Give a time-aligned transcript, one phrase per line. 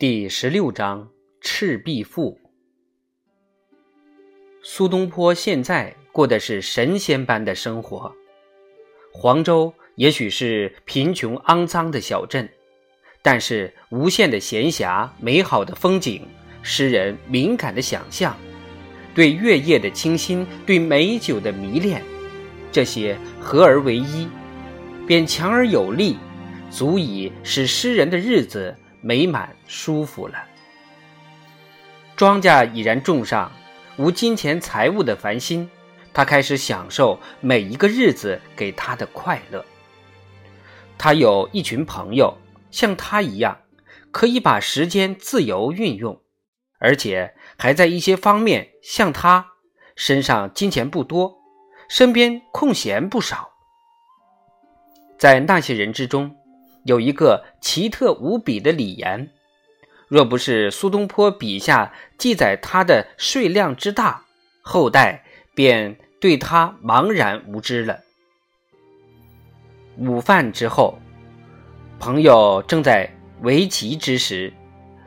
[0.00, 1.02] 第十六章
[1.40, 2.30] 《赤壁赋》。
[4.62, 8.14] 苏东坡现在过的是神仙般的生活。
[9.12, 12.48] 黄州也许是贫穷肮脏的小镇，
[13.22, 16.24] 但是无限的闲暇、美好的风景、
[16.62, 18.36] 诗人敏感的想象、
[19.16, 22.00] 对月夜的清新、对美酒的迷恋，
[22.70, 24.28] 这些合而为一，
[25.08, 26.16] 便强而有力，
[26.70, 28.72] 足以使诗人的日子。
[29.00, 30.44] 美满舒服了，
[32.16, 33.52] 庄稼已然种上，
[33.96, 35.70] 无金钱财物的烦心，
[36.12, 39.64] 他开始享受每一个日子给他的快乐。
[40.96, 42.36] 他有一群朋友，
[42.72, 43.56] 像他一样，
[44.10, 46.20] 可以把时间自由运用，
[46.78, 49.46] 而且还在一些方面像他，
[49.94, 51.38] 身上金钱不多，
[51.88, 53.50] 身边空闲不少。
[55.16, 56.37] 在那些人之中。
[56.88, 59.28] 有一个奇特无比的李严，
[60.08, 64.24] 若不是苏东坡笔下记载他的税量之大，
[64.62, 65.22] 后代
[65.54, 68.00] 便对他茫然无知了。
[69.98, 70.98] 午饭之后，
[71.98, 73.06] 朋友正在
[73.42, 74.50] 围棋之时，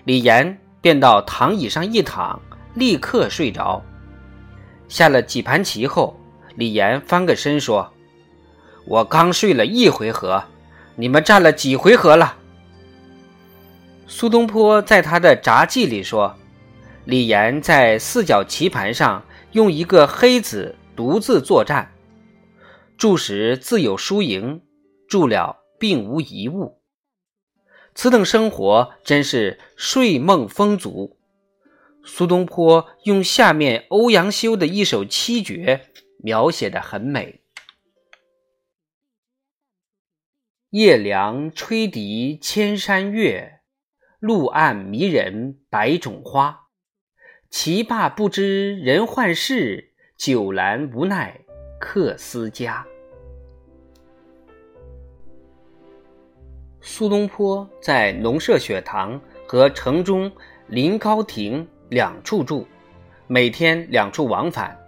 [0.03, 2.39] 李严便到躺椅上一躺，
[2.75, 3.83] 立刻睡着。
[4.87, 6.15] 下了几盘棋后，
[6.55, 7.91] 李严翻个身说
[8.85, 10.43] ：“我刚睡了一回合。”
[10.95, 12.37] 你们战了几回合了？
[14.07, 16.35] 苏东坡在他的札记里说，
[17.05, 21.91] 李严在四角棋盘上用一个黑子独自作战，
[22.97, 24.61] 注时自有输赢，
[25.07, 26.81] 注了并无一物。
[27.95, 31.17] 此等生活真是睡梦丰足。
[32.03, 35.81] 苏东坡用下面欧阳修的一首七绝
[36.17, 37.40] 描写的很美。
[40.71, 43.59] 夜凉吹笛千山月，
[44.21, 46.67] 路暗迷人百种花。
[47.49, 51.37] 棋罢不知人换世，酒阑无奈
[51.77, 52.87] 客思家。
[56.79, 60.31] 苏东坡在农舍学堂和城中
[60.67, 62.65] 临高亭两处住，
[63.27, 64.79] 每天两处往返，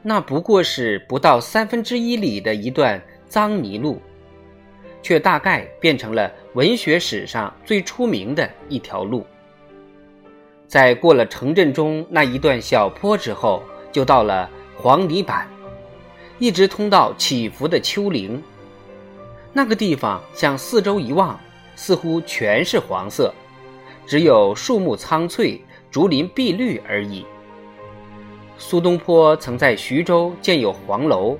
[0.00, 4.00] 那不过是不到三分之一里的一段脏泥路。
[5.02, 9.26] 却大概变成了文学史上最出名的一条路。
[10.66, 15.46] 在过了城镇中那一段小坡之后，就到了黄泥板，
[16.38, 18.42] 一直通到起伏的丘陵。
[19.52, 21.38] 那个地方向四周一望，
[21.76, 23.34] 似乎全是黄色，
[24.06, 27.26] 只有树木苍翠、竹林碧绿而已。
[28.56, 31.36] 苏东坡曾在徐州建有黄楼，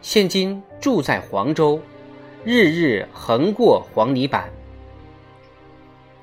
[0.00, 1.80] 现今住在黄州。
[2.44, 4.50] 日日横过黄泥板，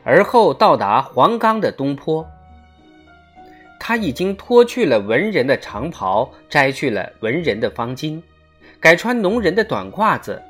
[0.04, 2.28] 而后到达黄冈的东坡。
[3.80, 8.22] 他已经脱去了文人的长袍，摘去了文人的方巾，
[8.82, 10.42] 改穿农人的短褂子，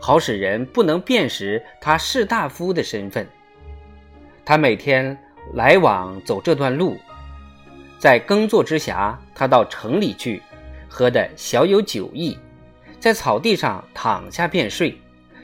[0.00, 3.24] 好使人不能辨识他士大夫的身份。
[4.44, 5.16] 他每天
[5.54, 6.98] 来往走这段路，
[7.96, 10.42] 在耕作之暇，他到城里去，
[10.88, 12.36] 喝得小有酒意，
[12.98, 14.98] 在草地上躺下便睡。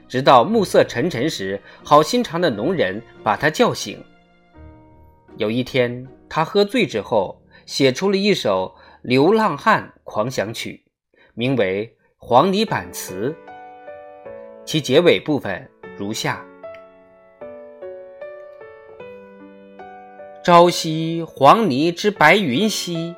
[0.08, 4.02] 直到暮色沉沉时，好心肠的农人把他叫醒。
[5.36, 10.82] 有一天，他喝醉之后，写出了一首《流浪汉狂想曲》，
[11.34, 11.86] 名为
[12.16, 13.36] 《黄泥板词》。
[14.64, 16.44] 其结尾部分如下：
[20.42, 23.14] 朝夕黄泥之白云兮，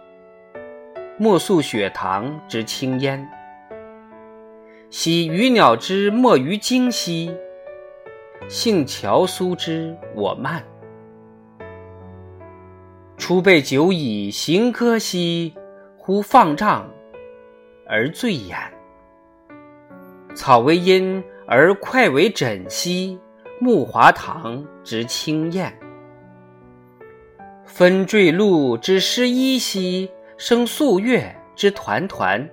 [1.17, 3.27] 暮宿雪堂之青烟。
[4.91, 7.33] 喜鱼鸟之没于惊兮，
[8.49, 10.65] 幸樵苏之我慢。
[13.17, 15.55] 初备酒以行歌兮，
[15.97, 16.91] 忽放帐
[17.87, 18.59] 而醉眼。
[20.35, 23.17] 草为阴而快为枕兮，
[23.61, 25.73] 木华堂之清艳。
[27.65, 32.51] 分坠露之湿衣兮，生素月之团团。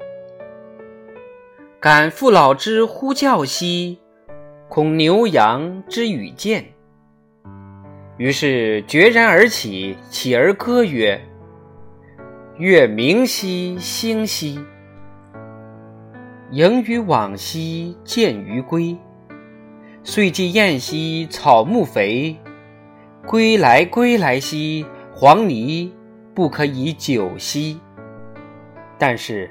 [1.80, 4.00] 感父老之呼叫兮，
[4.68, 6.66] 恐牛羊之语见。
[8.18, 11.22] 于是决然而起，起而歌曰
[12.58, 14.60] ：“月明兮，星兮，
[16.50, 18.98] 盈于往兮，见于归。
[20.04, 22.36] 岁既晏兮，草木肥。
[23.28, 24.84] 归来，归来兮，
[25.14, 25.94] 黄泥
[26.34, 27.80] 不可以久兮。”
[28.98, 29.48] 但是。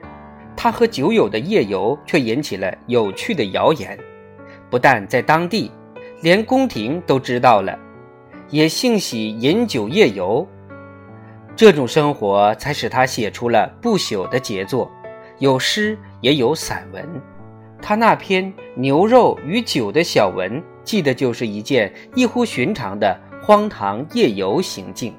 [0.56, 3.96] 他和酒友的夜游却引起了有趣的谣言，
[4.70, 5.70] 不但在当地，
[6.22, 7.78] 连宫廷都知道了。
[8.48, 10.46] 也兴喜饮酒夜游。
[11.54, 14.90] 这种生活才使他写出了不朽的杰作，
[15.38, 17.06] 有诗也有散文。
[17.82, 18.44] 他那篇
[18.74, 25.14] 《牛肉与酒》的小文，记的就是一件异乎寻常的荒唐夜游行径。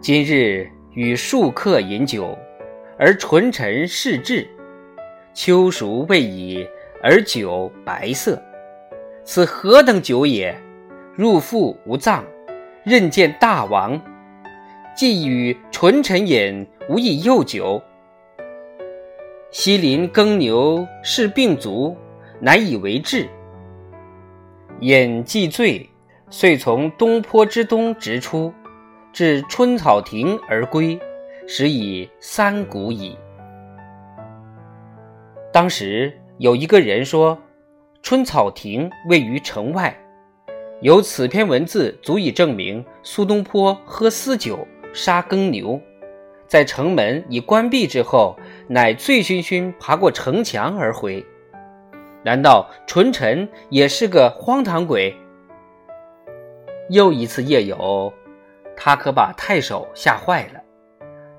[0.00, 2.36] 今日与数客饮酒，
[2.98, 4.46] 而纯臣是质。
[5.32, 6.66] 秋熟未已，
[7.02, 8.40] 而酒白色，
[9.24, 10.56] 此何等酒也？
[11.16, 12.24] 入腹无脏。
[12.84, 13.98] 任见大王，
[14.94, 17.82] 既与纯臣饮，无以诱酒。
[19.50, 21.96] 西林耕牛是病足，
[22.40, 23.26] 难以为治。
[24.80, 25.88] 饮既醉，
[26.28, 28.52] 遂从东坡之东直出，
[29.14, 31.00] 至春草亭而归，
[31.46, 33.16] 时已三鼓矣。
[35.52, 37.38] 当时有一个人说，
[38.02, 39.94] 春草亭位于城外。
[40.80, 45.80] 有此篇文字，足以证明苏东坡喝私酒、杀耕牛，
[46.46, 48.36] 在城门已关闭之后，
[48.66, 51.24] 乃醉醺醺爬过城墙而回。
[52.22, 55.14] 难道纯臣也是个荒唐鬼？
[56.88, 58.12] 又一次夜游，
[58.76, 60.63] 他可把太守吓坏了。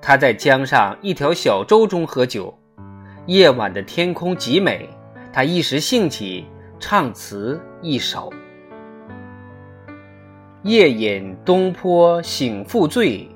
[0.07, 2.56] 他在江上一条小舟中喝酒，
[3.25, 4.88] 夜晚的天空极美，
[5.34, 6.46] 他一时兴起，
[6.80, 8.31] 唱词一首。
[10.62, 13.28] 夜饮东坡醒复醉，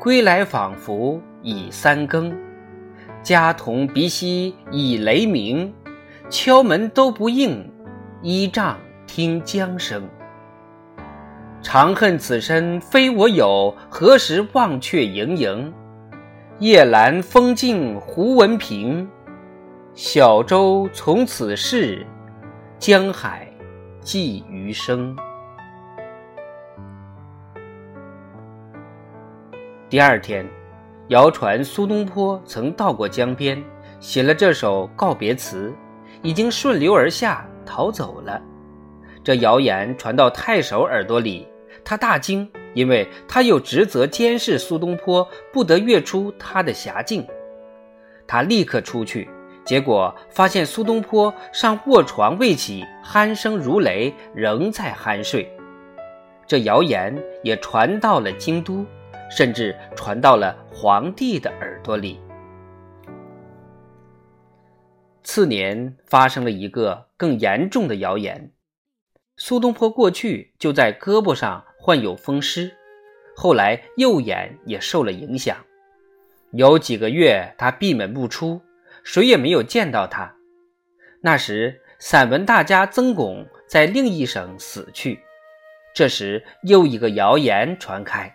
[0.00, 2.34] 归来仿佛已三更。
[3.22, 5.70] 家童鼻息已雷鸣，
[6.30, 7.70] 敲门都不应，
[8.22, 10.08] 依杖听江声。
[11.60, 15.74] 长恨此身非我有，何时忘却营营？
[16.58, 19.06] 夜阑风静胡文平，
[19.94, 22.06] 小舟从此逝，
[22.78, 23.46] 江海
[24.00, 25.14] 寄余生。
[29.90, 30.48] 第二天，
[31.08, 33.62] 谣传苏东坡曾到过江边，
[34.00, 35.70] 写了这首告别词，
[36.22, 38.40] 已经顺流而下逃走了。
[39.22, 41.46] 这谣言传到太守耳朵里，
[41.84, 47.26] 他大惊，因为他有职责监视苏东坡，不得越出他的辖境。
[48.26, 49.28] 他立刻出去，
[49.64, 55.50] 结果发现苏东坡上卧床未起，鼾声如雷，仍在酣睡。
[56.46, 58.86] 这谣言也传到了京都。
[59.28, 62.20] 甚至传到了皇帝的耳朵里。
[65.24, 68.52] 次年发生了一个更严重的谣言：
[69.38, 72.74] 苏东坡过去就在胳膊上患有风湿，
[73.36, 75.58] 后来右眼也受了影响，
[76.52, 78.62] 有几个月他闭门不出，
[79.04, 80.34] 谁也没有见到他。
[81.20, 85.20] 那时散文大家曾巩在另一省死去，
[85.94, 88.34] 这时又一个谣言传开。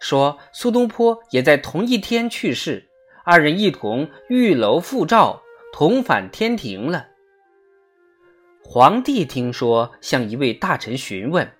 [0.00, 2.88] 说苏东坡也在同一天去世，
[3.24, 5.42] 二人一同玉楼复照，
[5.72, 7.09] 同返天庭了。
[8.72, 11.50] 皇帝听说，向一位大臣询问，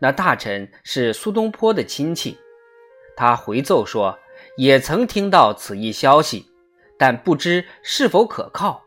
[0.00, 2.36] 那大臣是苏东坡的亲戚，
[3.14, 4.18] 他回奏说，
[4.56, 6.44] 也曾听到此一消息，
[6.98, 8.82] 但不知是否可靠。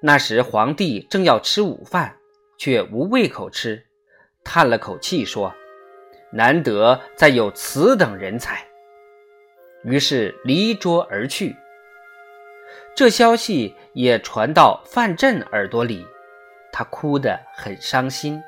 [0.00, 2.16] 那时皇帝正要吃午饭，
[2.56, 3.84] 却无胃口吃，
[4.44, 5.52] 叹了口气说。
[6.30, 8.64] 难得再有此等人才，
[9.82, 11.56] 于是离桌而去。
[12.94, 16.06] 这消息也传到范镇耳朵里，
[16.78, 18.40] 他哭得很伤心，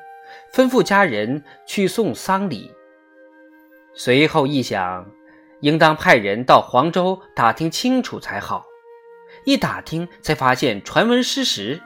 [0.53, 2.71] 吩咐家人去送丧礼。
[3.93, 5.05] 随后一想，
[5.59, 8.63] 应当派人到黄州打听清楚才好。
[9.43, 11.81] 一打听，才发现传闻失实，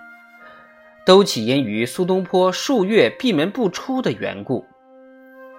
[1.03, 4.67] 都起因于苏东坡数月闭门不出的缘故。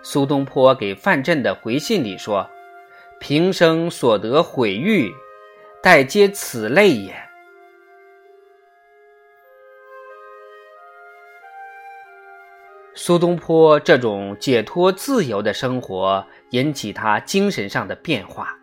[0.05, 2.49] 苏东坡给范镇的回信里说
[3.19, 5.13] ：“平生所得毁誉，
[5.83, 7.13] 待皆此类也。”
[12.99, 18.59] 苏东坡这种解脱自由的生活引起他精神上的变化，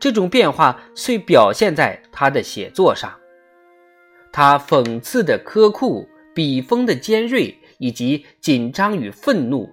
[0.00, 3.14] 这种变化遂表现在他的写作上。
[4.32, 9.70] 他讽刺的苛酷、笔锋的尖锐，以及紧张与愤怒。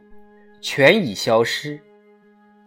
[0.61, 1.79] 全已消失，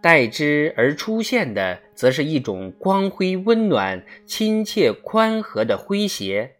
[0.00, 6.56] 代之而出现的，则是一种光辉、温暖、亲切、宽和的诙谐，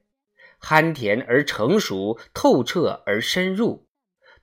[0.58, 3.85] 憨甜而成熟，透彻而深入。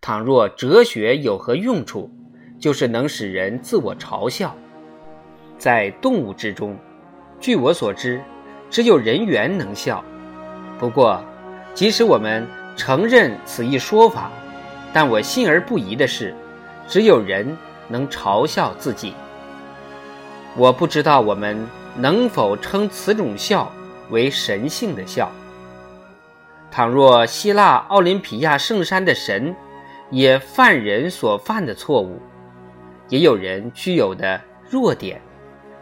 [0.05, 2.11] 倘若哲学有何用处，
[2.59, 4.53] 就是能使人自我嘲笑。
[5.57, 6.77] 在动物之中，
[7.39, 8.21] 据我所知，
[8.69, 10.03] 只有人猿能笑。
[10.77, 11.23] 不过，
[11.73, 12.45] 即使我们
[12.75, 14.29] 承认此一说法，
[14.91, 16.35] 但我信而不疑的是，
[16.85, 17.57] 只有人
[17.87, 19.13] 能嘲笑自己。
[20.57, 23.71] 我不知道我们能否称此种笑
[24.09, 25.31] 为神性的笑。
[26.69, 29.55] 倘若希腊奥林匹亚圣山的神
[30.13, 32.21] 也犯人所犯的错误，
[33.09, 34.39] 也有人具有的
[34.69, 35.19] 弱点，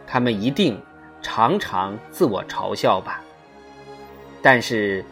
[0.06, 0.80] 他们一定
[1.20, 3.22] 常常自我嘲笑吧。
[4.40, 5.04] 但是，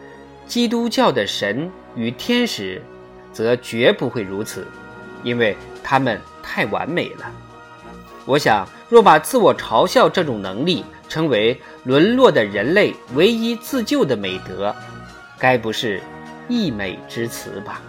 [0.47, 2.81] 基督教的神与天使，
[3.31, 4.67] 则绝不会如此，
[5.23, 7.31] 因为他们太完美了。
[8.25, 14.75] 我想，若把自我嘲笑这种能力称为沦落的人类唯一自救的美德，
[15.39, 16.01] 该不是
[16.49, 17.83] 溢美之词吧？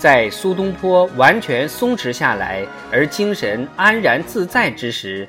[0.00, 5.28] 在苏东坡完全松弛下来而精神安然自在之时，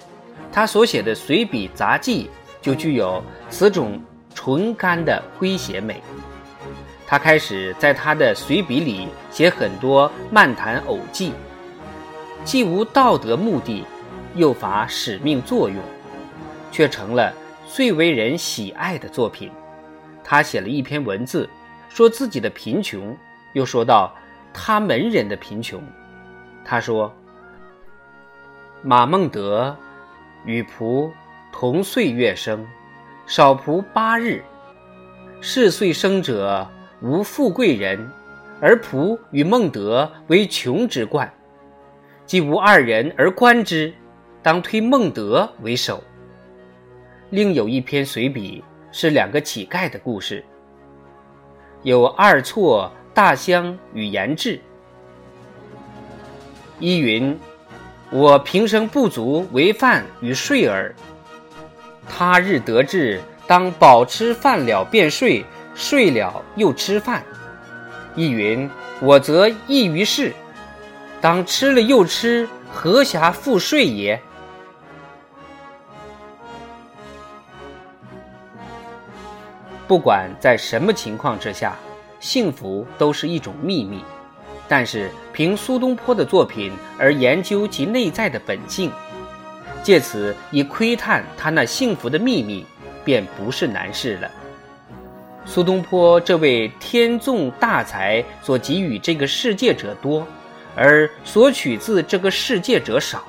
[0.49, 2.29] 他所写的随笔杂记
[2.61, 4.01] 就具有此种
[4.33, 6.01] 纯干的诙谐美。
[7.05, 11.33] 他开始在他的随笔里写很多漫谈偶记。
[12.45, 13.83] 既无道德目的，
[14.35, 15.77] 又乏使命作用，
[16.71, 17.33] 却成了
[17.67, 19.51] 最为人喜爱的作品。
[20.23, 21.49] 他写了一篇文字，
[21.89, 23.13] 说自己的贫穷，
[23.51, 24.15] 又说到
[24.53, 25.81] 他门人的贫穷。
[26.63, 27.13] 他说
[28.83, 29.75] ：“马孟德
[30.45, 31.11] 与仆
[31.51, 32.65] 同岁月生，
[33.25, 34.43] 少仆八日。
[35.39, 36.67] 是岁生者
[37.01, 38.11] 无富贵人，
[38.61, 41.31] 而仆与孟德为穷之冠。”
[42.25, 43.93] 既无二人而观之，
[44.41, 46.01] 当推孟德为首。
[47.29, 50.45] 另有一篇随笔是两个乞丐的故事，
[51.81, 52.89] 有二错
[53.21, 54.59] 大香与言志。
[56.79, 57.39] 一云
[58.09, 60.95] ：“我平生不足为饭与睡耳，
[62.09, 67.23] 他日得志，当饱吃饭了便睡，睡了又吃饭。”
[68.17, 68.67] 一云
[68.99, 70.33] ：“我则异于事。”
[71.21, 74.19] 当吃了又吃，何暇复睡也？
[79.87, 81.75] 不管在什么情况之下，
[82.21, 84.01] 幸福都是一种秘密。
[84.69, 88.89] 但是凭苏东坡的作品而研究其内在的本性，
[89.83, 92.65] 借此以窥探他那幸福的秘密，
[93.03, 94.31] 便不是难事了。
[95.45, 100.25] 苏东坡这位天纵大才所给予这个世界者多。
[100.73, 103.25] 而所取自这个世界者少，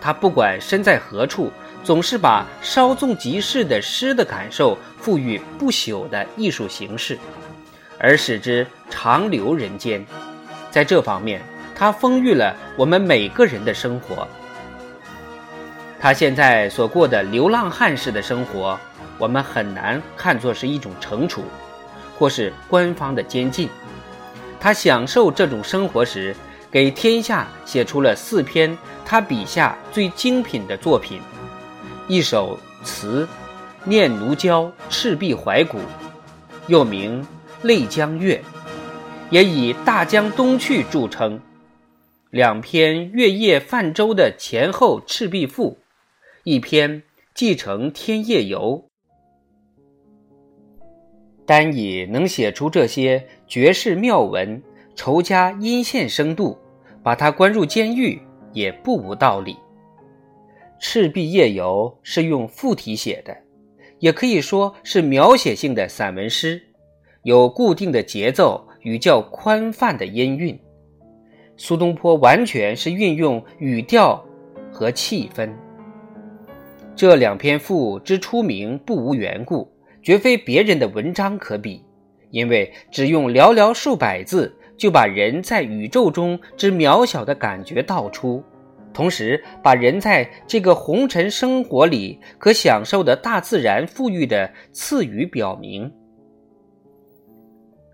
[0.00, 1.50] 他不管身在何处，
[1.82, 7.18] 总是把稍纵即逝的诗的感受赋予不朽的艺术形式，
[8.02, 10.04] 而使之长留人间。
[10.70, 11.40] 在这方面，
[11.74, 14.28] 他丰裕了我们每个人的生活。
[16.00, 18.78] 他现在所过的流浪汉式的生活，
[19.16, 21.44] 我们很难看作是一种惩处，
[22.18, 23.68] 或是官方的监禁。
[24.58, 26.34] 他享受这种生活时。
[26.72, 31.20] 给天下写出了四篇他笔下最精品的作品，
[32.08, 33.26] 一首词
[33.84, 35.76] 《念奴娇·赤壁怀古》，
[36.68, 37.22] 又名
[37.62, 38.36] 《泪江月》，
[39.30, 41.38] 也以“大江东去”著称；
[42.30, 45.70] 两篇《月夜泛舟》的前后《赤壁赋》，
[46.44, 47.02] 一篇
[47.34, 48.84] 《继承天夜游》。
[51.46, 54.62] 单以能写出这些绝世妙文，
[54.94, 56.58] 仇家阴险生度。
[57.04, 59.54] 把他关入监狱也不无道理。
[60.78, 63.36] 《赤壁夜游》是用附体写的，
[63.98, 66.62] 也可以说是描写性的散文诗，
[67.22, 70.58] 有固定的节奏与较宽泛的音韵。
[71.56, 74.24] 苏东坡完全是运用语调
[74.70, 75.50] 和气氛。
[76.94, 79.70] 这两篇赋之出名不无缘故，
[80.02, 81.84] 绝非别人的文章可比，
[82.30, 84.54] 因为只用寥寥数百字。
[84.74, 88.42] 就把人在宇宙中之渺小的感觉道出，
[88.92, 95.88] 同时把人在这个红尘生活里可享受的大自然赋予的赐予表明。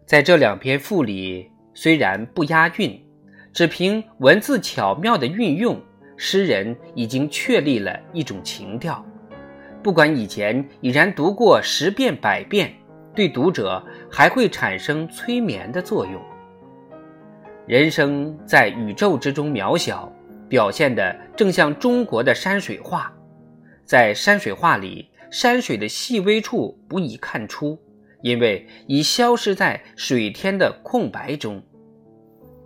[0.08, 2.98] 在这两篇赋里，虽然不押韵，
[3.52, 5.78] 只凭文字巧妙的运用，
[6.16, 9.04] 诗人已经确立了一种情调。
[9.82, 12.72] 不管以前已然读过十遍百遍，
[13.14, 16.18] 对读者还会产生催眠的作用。
[17.66, 20.10] 人生在宇宙之中渺小，
[20.48, 23.12] 表现的正像中国的山水画。
[23.84, 27.78] 在山水画里，山水的细微处不易看出，
[28.22, 31.62] 因为已消失在水天的空白中。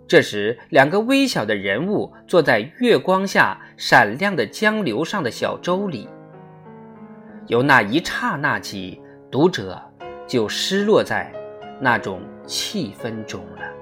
[0.07, 6.07] 这时，两个微小的人物坐在月光下闪亮的江流上的小舟里。
[7.47, 9.81] 由那一刹那起，读者
[10.27, 11.31] 就失落在
[11.79, 12.21] 那种。
[12.45, 13.72] 气氛中了。